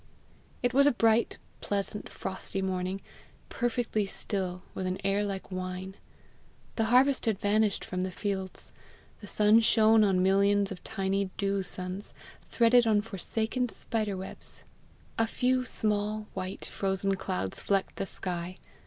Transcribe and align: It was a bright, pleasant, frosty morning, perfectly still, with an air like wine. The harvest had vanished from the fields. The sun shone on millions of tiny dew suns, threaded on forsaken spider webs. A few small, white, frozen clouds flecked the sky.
It 0.63 0.73
was 0.73 0.87
a 0.87 0.91
bright, 0.91 1.37
pleasant, 1.59 2.09
frosty 2.09 2.63
morning, 2.63 3.01
perfectly 3.49 4.07
still, 4.07 4.63
with 4.73 4.87
an 4.87 4.97
air 5.03 5.23
like 5.23 5.51
wine. 5.51 5.93
The 6.75 6.85
harvest 6.85 7.27
had 7.27 7.39
vanished 7.39 7.85
from 7.85 8.01
the 8.01 8.09
fields. 8.09 8.71
The 9.19 9.27
sun 9.27 9.59
shone 9.59 10.03
on 10.03 10.23
millions 10.23 10.71
of 10.71 10.83
tiny 10.83 11.25
dew 11.37 11.61
suns, 11.61 12.15
threaded 12.49 12.87
on 12.87 13.01
forsaken 13.03 13.69
spider 13.69 14.17
webs. 14.17 14.63
A 15.19 15.27
few 15.27 15.65
small, 15.65 16.25
white, 16.33 16.65
frozen 16.65 17.13
clouds 17.13 17.61
flecked 17.61 17.97
the 17.97 18.07
sky. 18.07 18.55